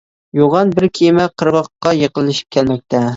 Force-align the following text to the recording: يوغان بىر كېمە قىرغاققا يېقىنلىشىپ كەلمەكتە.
يوغان 0.37 0.69
بىر 0.79 0.87
كېمە 0.99 1.27
قىرغاققا 1.41 1.91
يېقىنلىشىپ 1.99 2.57
كەلمەكتە. 2.57 3.03